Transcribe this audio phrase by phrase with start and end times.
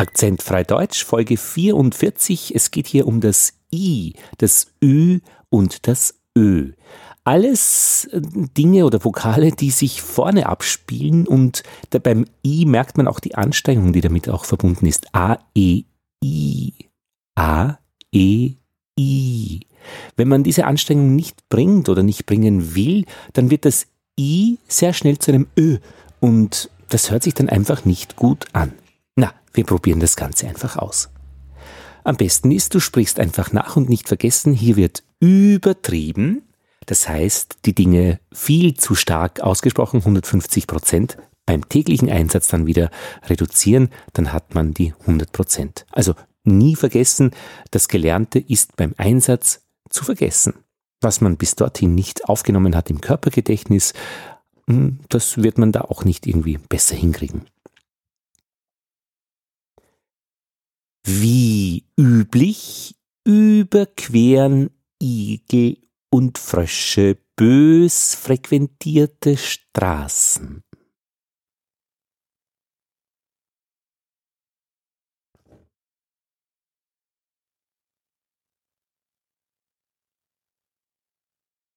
[0.00, 2.54] Akzentfrei Deutsch, Folge 44.
[2.54, 5.20] Es geht hier um das I, das Ü
[5.50, 6.72] und das Ö.
[7.24, 8.22] Alles äh,
[8.56, 11.64] Dinge oder Vokale, die sich vorne abspielen und
[12.02, 15.14] beim I merkt man auch die Anstrengung, die damit auch verbunden ist.
[15.14, 15.82] A, E,
[16.24, 16.72] I.
[17.34, 17.76] A,
[18.10, 18.52] E,
[18.98, 19.60] I.
[20.16, 23.04] Wenn man diese Anstrengung nicht bringt oder nicht bringen will,
[23.34, 23.86] dann wird das
[24.18, 25.76] I sehr schnell zu einem Ö
[26.20, 28.72] und das hört sich dann einfach nicht gut an.
[29.52, 31.10] Wir probieren das Ganze einfach aus.
[32.04, 36.42] Am besten ist, du sprichst einfach nach und nicht vergessen, hier wird übertrieben.
[36.86, 42.90] Das heißt, die Dinge viel zu stark ausgesprochen, 150 Prozent, beim täglichen Einsatz dann wieder
[43.26, 45.84] reduzieren, dann hat man die 100 Prozent.
[45.90, 47.32] Also nie vergessen,
[47.70, 50.54] das Gelernte ist beim Einsatz zu vergessen.
[51.00, 53.94] Was man bis dorthin nicht aufgenommen hat im Körpergedächtnis,
[54.68, 57.46] hm, das wird man da auch nicht irgendwie besser hinkriegen.
[61.12, 62.94] Wie üblich
[63.24, 64.70] überqueren
[65.02, 70.62] Igel und Frösche bös frequentierte Straßen.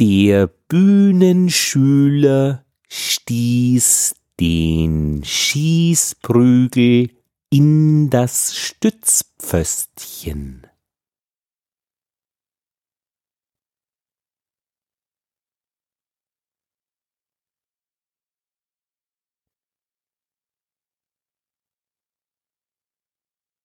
[0.00, 7.19] Der Bühnenschüler stieß den Schießprügel
[7.50, 10.66] in das Stützpföstchen.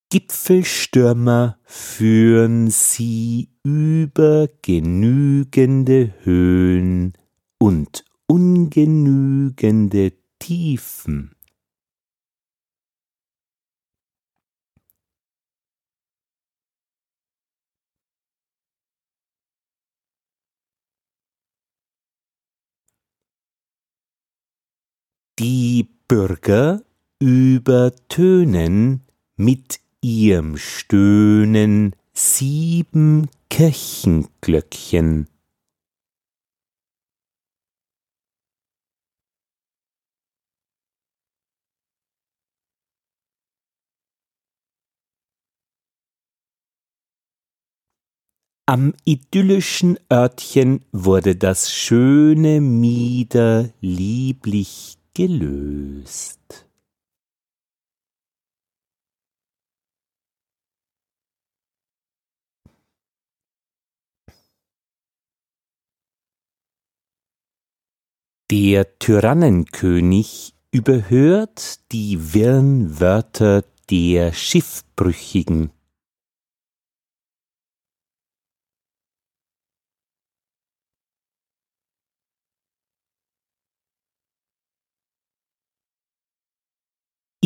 [0.09, 7.13] Gipfelstürmer führen sie über genügende Höhen
[7.59, 11.35] und ungenügende Tiefen.
[25.37, 26.81] Die Bürger
[27.19, 35.27] übertönen mit ihrem Stöhnen sieben Kirchenglöckchen.
[48.67, 56.67] Am idyllischen Örtchen wurde das schöne Mieder lieblich gelöst.
[68.51, 75.71] Der Tyrannenkönig überhört die wirren Wörter der Schiffbrüchigen.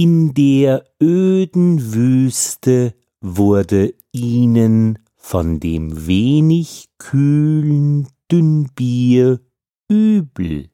[0.01, 9.41] In der öden Wüste wurde ihnen von dem wenig kühlen Dünnbier
[9.89, 10.69] übel.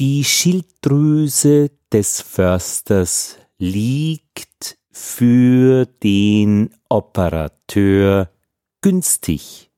[0.00, 8.30] Die Schilddrüse des Försters liegt für den Operateur
[8.82, 9.70] günstig.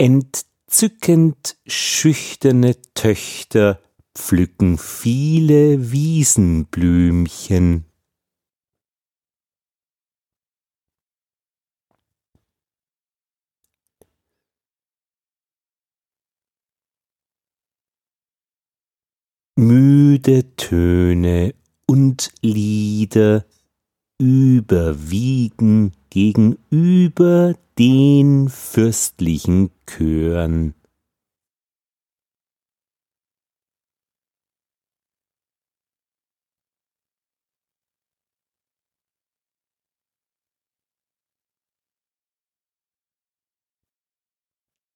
[0.00, 3.80] Entzückend schüchterne Töchter
[4.14, 7.87] pflücken viele Wiesenblümchen.
[20.18, 21.54] Müde Töne
[21.86, 23.44] und Lieder
[24.18, 30.74] überwiegen gegenüber den fürstlichen Chören.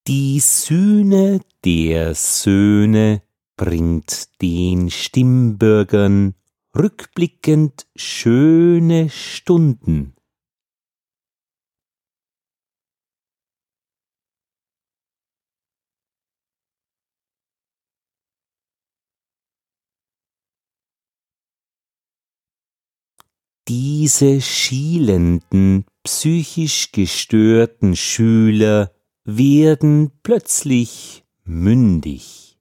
[0.09, 3.23] Die Sühne der Söhne
[3.57, 6.35] bringt den Stimmbürgern
[6.77, 10.15] rückblickend schöne Stunden.
[23.69, 28.93] Diese schielenden, psychisch gestörten Schüler
[29.25, 32.52] werden plötzlich mündig.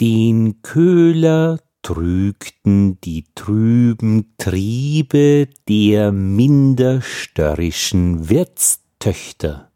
[0.00, 9.70] Den Köhler trügten die trüben Triebe der minder störrischen Wirtstöchter.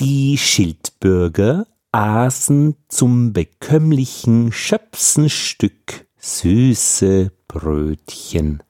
[0.00, 8.60] Die Schildbürger aßen zum bekömmlichen Schöpsenstück süße Brötchen.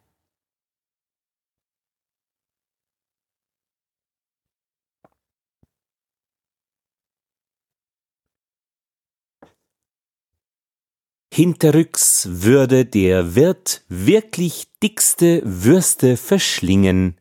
[11.32, 17.18] Hinterrücks würde der Wirt wirklich dickste Würste verschlingen.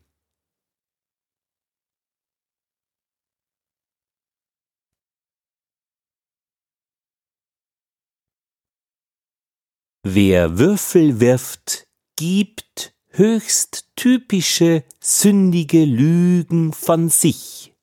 [10.07, 17.73] Wer Würfel wirft, gibt höchst typische sündige Lügen von sich.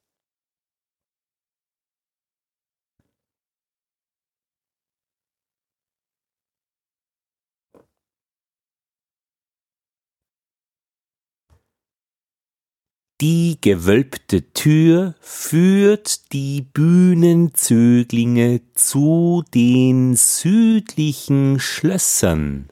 [13.22, 22.68] Die gewölbte Tür führt die Bühnenzöglinge zu den südlichen Schlössern.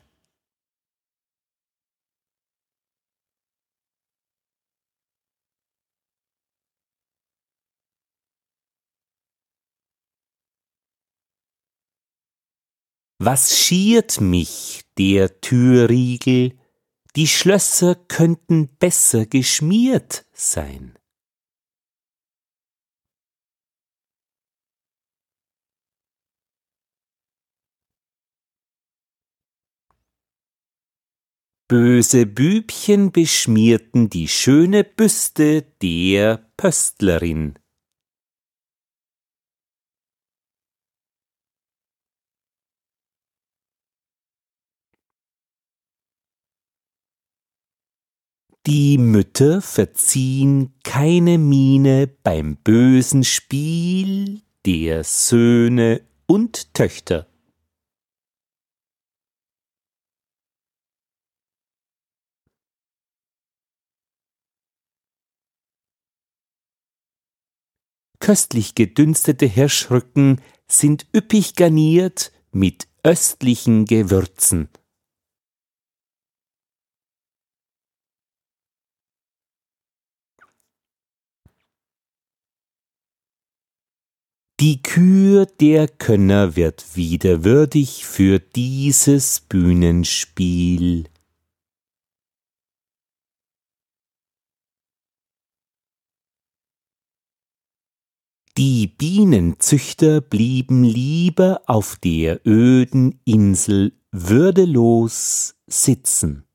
[13.23, 16.60] Was schiert mich der Türriegel,
[17.17, 20.97] die Schlösser könnten besser geschmiert sein.
[31.71, 37.60] Böse Bübchen beschmierten die schöne Büste der Pöstlerin.
[48.71, 57.27] Die Mütter verziehen keine Miene beim bösen Spiel der Söhne und Töchter.
[68.21, 74.69] Köstlich gedünstete Hirschrücken sind üppig garniert mit östlichen Gewürzen.
[84.61, 91.09] Die Kür der Könner wird wieder würdig für dieses Bühnenspiel.
[98.59, 106.50] Die Bienenzüchter blieben lieber auf der öden Insel würdelos sitzen.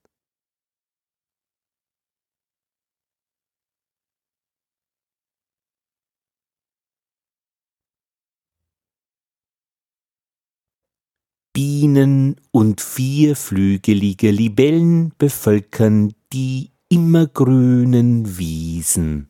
[11.76, 19.28] Bienen und vierflügelige Libellen bevölkern die immergrünen Wiesen.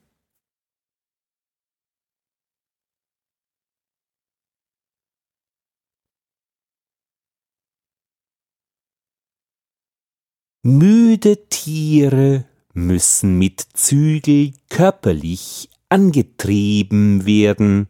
[10.62, 17.90] Müde Tiere müssen mit Zügel körperlich angetrieben werden.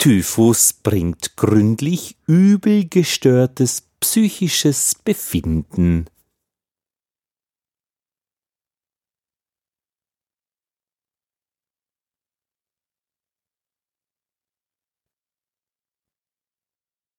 [0.00, 6.06] Typhus bringt gründlich übel gestörtes psychisches Befinden.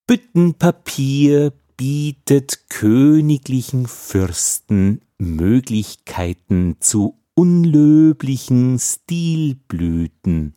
[0.08, 10.56] Büttenpapier bietet königlichen Fürsten Möglichkeiten zu unlöblichen Stilblüten.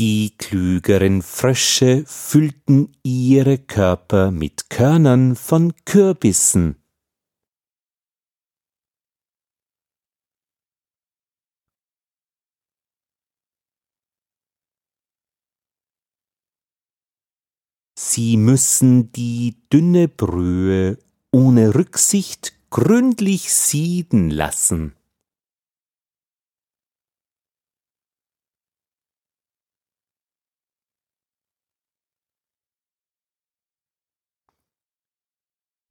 [0.00, 6.76] Die klügeren Frösche füllten ihre Körper mit Körnern von Kürbissen.
[17.94, 20.96] Sie müssen die dünne Brühe
[21.30, 24.94] ohne Rücksicht gründlich sieden lassen.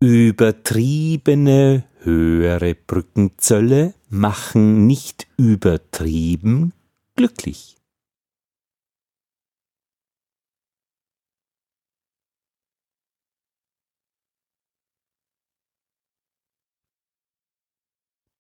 [0.01, 6.72] Übertriebene höhere Brückenzölle machen nicht übertrieben
[7.18, 7.75] glücklich.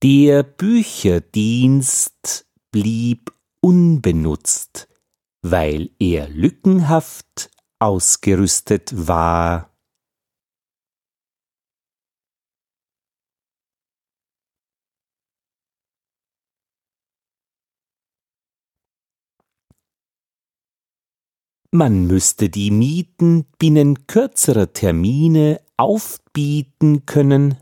[0.01, 4.87] Der Bücherdienst blieb unbenutzt,
[5.41, 9.68] weil er lückenhaft ausgerüstet war.
[21.71, 27.57] Man müsste die Mieten binnen kürzerer Termine aufbieten können,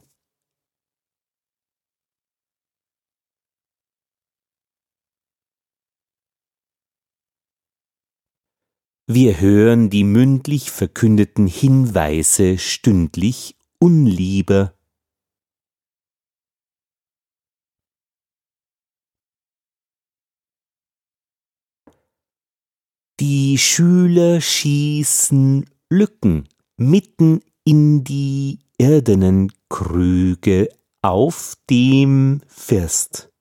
[9.09, 14.76] Wir hören die mündlich verkündeten Hinweise stündlich unlieber.
[23.19, 26.47] Die Schüler schießen Lücken
[26.77, 30.69] mitten in die irdenen Krüge
[31.01, 33.31] auf dem First.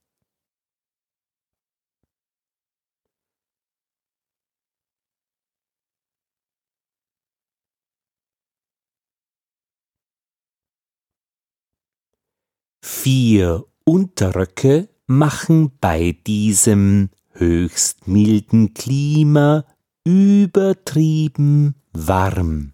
[12.82, 19.64] Vier Unterröcke machen bei diesem höchst milden Klima
[20.04, 22.72] übertrieben warm.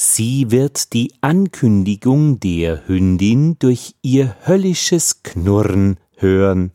[0.00, 6.72] Sie wird die Ankündigung der Hündin durch ihr höllisches Knurren hören.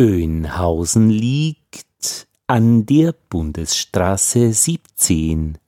[0.00, 5.58] Öhnhausen liegt an der Bundesstraße 17.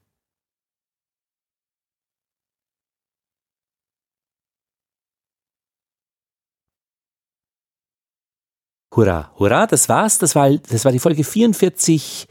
[8.97, 10.18] Hurra, hurra, das war's.
[10.18, 12.26] Das war, das war die Folge 44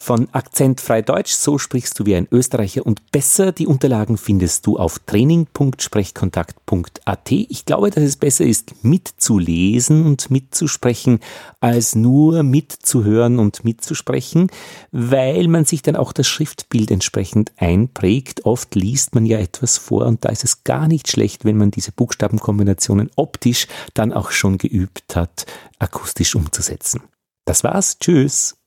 [0.00, 3.50] von Akzentfrei Deutsch, so sprichst du wie ein Österreicher und besser.
[3.52, 7.30] Die Unterlagen findest du auf training.sprechkontakt.at.
[7.30, 11.18] Ich glaube, dass es besser ist, mitzulesen und mitzusprechen,
[11.60, 14.50] als nur mitzuhören und mitzusprechen,
[14.92, 18.44] weil man sich dann auch das Schriftbild entsprechend einprägt.
[18.44, 21.70] Oft liest man ja etwas vor und da ist es gar nicht schlecht, wenn man
[21.70, 25.46] diese Buchstabenkombinationen optisch dann auch schon geübt hat,
[25.78, 27.02] akustisch umzusetzen.
[27.44, 27.98] Das war's.
[27.98, 28.57] Tschüss.